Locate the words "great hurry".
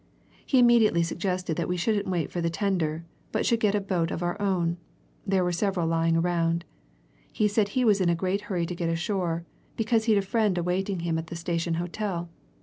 8.15-8.65